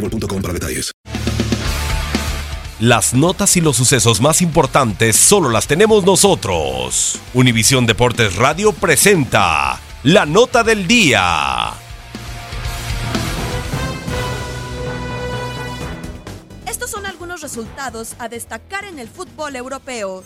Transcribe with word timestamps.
boostmobile.com 0.00 0.42
para 0.42 0.54
detalles. 0.54 0.92
Las 2.78 3.14
notas 3.14 3.56
y 3.56 3.62
los 3.62 3.76
sucesos 3.76 4.20
más 4.20 4.42
importantes 4.42 5.16
solo 5.16 5.48
las 5.48 5.66
tenemos 5.66 6.04
nosotros. 6.04 7.18
Univisión 7.32 7.86
Deportes 7.86 8.36
Radio 8.36 8.72
presenta 8.72 9.80
la 10.02 10.26
nota 10.26 10.62
del 10.62 10.86
día. 10.86 11.72
Estos 16.66 16.90
son 16.90 17.06
algunos 17.06 17.40
resultados 17.40 18.14
a 18.18 18.28
destacar 18.28 18.84
en 18.84 18.98
el 18.98 19.08
fútbol 19.08 19.56
europeo. 19.56 20.22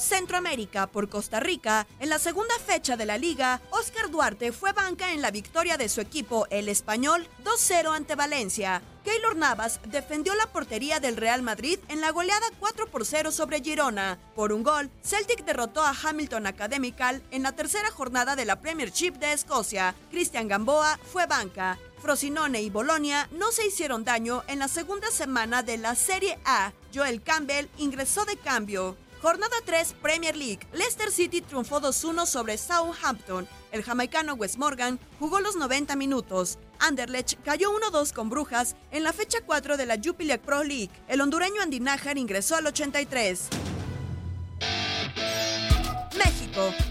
Centroamérica 0.00 0.86
por 0.86 1.08
Costa 1.08 1.40
Rica, 1.40 1.86
en 1.98 2.08
la 2.08 2.18
segunda 2.18 2.54
fecha 2.58 2.96
de 2.96 3.04
la 3.04 3.18
liga, 3.18 3.60
Oscar 3.70 4.10
Duarte 4.10 4.50
fue 4.50 4.72
banca 4.72 5.12
en 5.12 5.20
la 5.20 5.30
victoria 5.30 5.76
de 5.76 5.88
su 5.88 6.00
equipo, 6.00 6.46
el 6.50 6.68
español, 6.68 7.28
2-0 7.44 7.94
ante 7.94 8.14
Valencia. 8.14 8.82
Keylor 9.04 9.36
Navas 9.36 9.80
defendió 9.86 10.34
la 10.34 10.46
portería 10.46 11.00
del 11.00 11.16
Real 11.16 11.42
Madrid 11.42 11.78
en 11.88 12.00
la 12.00 12.10
goleada 12.10 12.46
4 12.58 12.86
por 12.86 13.04
0 13.04 13.30
sobre 13.30 13.60
Girona. 13.60 14.18
Por 14.34 14.52
un 14.52 14.62
gol, 14.62 14.90
Celtic 15.02 15.44
derrotó 15.44 15.82
a 15.82 15.94
Hamilton 16.02 16.46
Academical 16.46 17.22
en 17.30 17.42
la 17.42 17.52
tercera 17.52 17.90
jornada 17.90 18.36
de 18.36 18.44
la 18.44 18.60
Premiership 18.60 19.12
de 19.12 19.32
Escocia. 19.32 19.94
Cristian 20.10 20.48
Gamboa 20.48 20.98
fue 21.12 21.26
banca. 21.26 21.78
Frosinone 22.00 22.62
y 22.62 22.70
Bolonia 22.70 23.28
no 23.32 23.52
se 23.52 23.66
hicieron 23.66 24.04
daño 24.04 24.42
en 24.48 24.58
la 24.58 24.68
segunda 24.68 25.10
semana 25.10 25.62
de 25.62 25.76
la 25.76 25.94
Serie 25.94 26.38
A. 26.44 26.72
Joel 26.94 27.22
Campbell 27.22 27.68
ingresó 27.76 28.24
de 28.24 28.36
cambio. 28.36 28.96
Jornada 29.22 29.56
3 29.66 29.94
Premier 30.00 30.34
League. 30.34 30.66
Leicester 30.72 31.10
City 31.10 31.42
triunfó 31.42 31.80
2-1 31.80 32.24
sobre 32.24 32.56
Southampton. 32.56 33.46
El 33.70 33.82
jamaicano 33.82 34.32
Wes 34.34 34.56
Morgan 34.56 34.98
jugó 35.18 35.40
los 35.40 35.56
90 35.56 35.94
minutos. 35.96 36.58
Anderlecht 36.78 37.34
cayó 37.44 37.70
1-2 37.70 38.14
con 38.14 38.30
Brujas 38.30 38.76
en 38.90 39.02
la 39.02 39.12
fecha 39.12 39.40
4 39.44 39.76
de 39.76 39.84
la 39.84 39.98
Jupiler 40.02 40.40
Pro 40.40 40.64
League. 40.64 40.90
El 41.06 41.20
hondureño 41.20 41.60
Andy 41.60 41.80
Nájar 41.80 42.16
ingresó 42.16 42.56
al 42.56 42.66
83. 42.66 43.48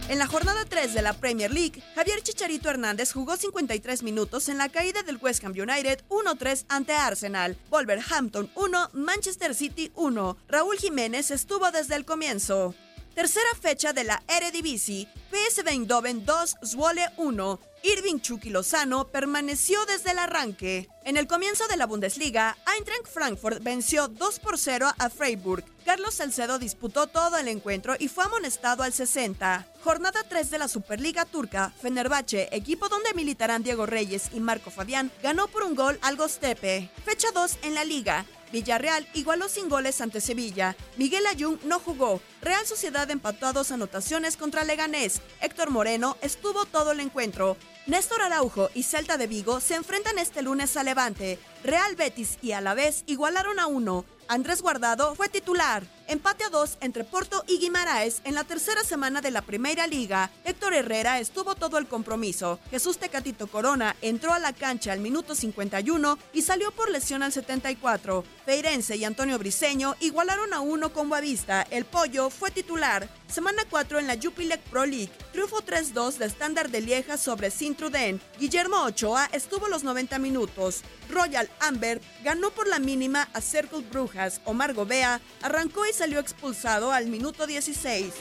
En 0.09 0.17
la 0.17 0.27
jornada 0.27 0.65
3 0.65 0.93
de 0.93 1.01
la 1.01 1.13
Premier 1.13 1.51
League, 1.51 1.83
Javier 1.95 2.21
Chicharito 2.21 2.69
Hernández 2.69 3.13
jugó 3.13 3.37
53 3.37 4.03
minutos 4.03 4.49
en 4.49 4.57
la 4.57 4.69
caída 4.69 5.03
del 5.03 5.17
West 5.21 5.43
Ham 5.43 5.51
United 5.51 6.03
1-3 6.09 6.65
ante 6.67 6.93
Arsenal. 6.93 7.57
Wolverhampton 7.69 8.49
1, 8.55 8.89
Manchester 8.93 9.53
City 9.53 9.91
1. 9.95 10.37
Raúl 10.47 10.77
Jiménez 10.77 11.31
estuvo 11.31 11.69
desde 11.71 11.95
el 11.95 12.05
comienzo. 12.05 12.73
Tercera 13.13 13.49
fecha 13.59 13.91
de 13.93 14.03
la 14.03 14.23
Eredivisie, 14.27 15.07
PSV 15.31 15.67
Eindhoven 15.67 16.25
2, 16.25 16.57
Zwolle 16.63 17.09
1. 17.17 17.59
Irving 17.83 18.19
Chucky 18.19 18.49
Lozano 18.49 19.07
permaneció 19.07 19.85
desde 19.85 20.11
el 20.11 20.19
arranque. 20.19 20.89
En 21.05 21.17
el 21.17 21.27
comienzo 21.27 21.67
de 21.67 21.77
la 21.77 21.85
Bundesliga, 21.85 22.57
Eintracht 22.75 23.07
Frankfurt 23.07 23.63
venció 23.63 24.09
2 24.09 24.39
por 24.39 24.57
0 24.57 24.91
a 24.97 25.09
Freiburg. 25.09 25.63
Carlos 25.85 26.15
Salcedo 26.15 26.59
disputó 26.59 27.07
todo 27.07 27.37
el 27.37 27.47
encuentro 27.47 27.95
y 27.97 28.09
fue 28.09 28.25
amonestado 28.25 28.83
al 28.83 28.93
60. 28.93 29.65
Jornada 29.81 30.23
3 30.27 30.51
de 30.51 30.57
la 30.59 30.67
Superliga 30.67 31.25
Turca, 31.25 31.71
Fenerbahce, 31.81 32.49
equipo 32.51 32.89
donde 32.89 33.13
militarán 33.13 33.63
Diego 33.63 33.85
Reyes 33.85 34.29
y 34.33 34.39
Marco 34.39 34.71
Fabián, 34.71 35.09
ganó 35.23 35.47
por 35.47 35.63
un 35.63 35.75
gol 35.75 35.97
al 36.01 36.17
Gostepe. 36.17 36.89
Fecha 37.05 37.29
2 37.33 37.59
en 37.63 37.75
la 37.75 37.85
liga. 37.85 38.25
Villarreal 38.51 39.07
igualó 39.13 39.47
sin 39.49 39.69
goles 39.69 40.01
ante 40.01 40.21
Sevilla. 40.21 40.75
Miguel 40.97 41.25
Ayun 41.27 41.59
no 41.63 41.79
jugó. 41.79 42.21
Real 42.41 42.65
Sociedad 42.65 43.09
empató 43.11 43.47
a 43.47 43.53
dos 43.53 43.71
anotaciones 43.71 44.37
contra 44.37 44.63
Leganés. 44.63 45.21
Héctor 45.41 45.69
Moreno 45.69 46.17
estuvo 46.21 46.65
todo 46.65 46.91
el 46.91 46.99
encuentro. 46.99 47.57
Néstor 47.87 48.21
Araujo 48.21 48.69
y 48.73 48.83
Celta 48.83 49.17
de 49.17 49.27
Vigo 49.27 49.59
se 49.59 49.75
enfrentan 49.75 50.19
este 50.19 50.41
lunes 50.41 50.77
a 50.77 50.83
Levante. 50.83 51.39
Real 51.63 51.95
Betis 51.95 52.37
y 52.41 52.53
Alavés 52.53 53.03
igualaron 53.05 53.59
a 53.59 53.67
uno. 53.67 54.05
Andrés 54.31 54.61
Guardado 54.61 55.15
fue 55.15 55.27
titular. 55.27 55.83
Empate 56.07 56.43
a 56.43 56.49
dos 56.49 56.77
entre 56.81 57.03
Porto 57.03 57.43
y 57.47 57.57
Guimaraes 57.57 58.21
en 58.25 58.35
la 58.35 58.43
tercera 58.43 58.83
semana 58.83 59.21
de 59.21 59.31
la 59.31 59.41
Primera 59.41 59.87
Liga. 59.87 60.29
Héctor 60.45 60.75
Herrera 60.75 61.19
estuvo 61.19 61.55
todo 61.55 61.79
el 61.79 61.87
compromiso. 61.87 62.59
Jesús 62.69 62.99
Tecatito 62.99 63.47
Corona 63.47 63.95
entró 64.03 64.31
a 64.31 64.39
la 64.39 64.53
cancha 64.53 64.91
al 64.91 64.99
minuto 64.99 65.33
51 65.33 66.19
y 66.31 66.43
salió 66.43 66.71
por 66.71 66.91
lesión 66.91 67.23
al 67.23 67.31
74. 67.31 68.23
Feirense 68.45 68.97
y 68.97 69.03
Antonio 69.03 69.39
Briseño 69.39 69.95
igualaron 69.99 70.53
a 70.53 70.61
uno 70.61 70.93
con 70.93 71.09
Boavista. 71.09 71.63
El 71.63 71.85
Pollo 71.85 72.29
fue 72.29 72.51
titular. 72.51 73.09
Semana 73.27 73.63
4 73.69 73.99
en 73.99 74.07
la 74.07 74.17
Jupiler 74.21 74.59
Pro 74.59 74.85
League. 74.85 75.11
Triunfo 75.31 75.61
3-2 75.61 76.17
de 76.17 76.25
estándar 76.25 76.69
de 76.69 76.81
Lieja 76.81 77.17
sobre 77.17 77.51
Sintruden. 77.51 78.21
Guillermo 78.39 78.83
Ochoa 78.83 79.27
estuvo 79.31 79.67
los 79.67 79.83
90 79.83 80.17
minutos. 80.19 80.81
Royal 81.09 81.48
Amber 81.59 82.01
ganó 82.23 82.49
por 82.51 82.67
la 82.67 82.79
mínima 82.79 83.27
a 83.33 83.41
Circle 83.41 83.83
Brujas. 83.91 84.41
Omar 84.45 84.73
Gobea 84.73 85.21
arrancó 85.41 85.85
y 85.85 85.93
salió 85.93 86.19
expulsado 86.19 86.91
al 86.91 87.07
minuto 87.07 87.47
16. 87.47 88.13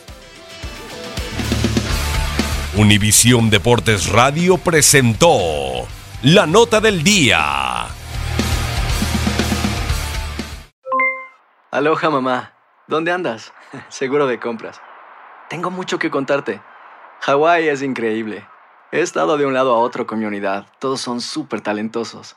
Univisión 2.76 3.50
Deportes 3.50 4.08
Radio 4.08 4.56
presentó 4.58 5.88
la 6.22 6.46
nota 6.46 6.80
del 6.80 7.02
día. 7.02 7.86
Aloha 11.70 12.10
mamá. 12.10 12.54
¿Dónde 12.86 13.12
andas? 13.12 13.52
Seguro 13.88 14.26
de 14.26 14.40
compras. 14.40 14.80
Tengo 15.48 15.70
mucho 15.70 15.98
que 15.98 16.10
contarte. 16.10 16.60
Hawái 17.20 17.69
es 17.69 17.82
increíble. 17.82 18.46
He 18.90 19.00
estado 19.00 19.36
de 19.36 19.44
un 19.44 19.54
lado 19.54 19.75
a 19.75 19.78
otro 19.78 20.06
con 20.06 20.19
mi 20.19 20.25
unidad. 20.25 20.66
Todos 20.78 21.00
son 21.00 21.20
súper 21.20 21.60
talentosos. 21.60 22.36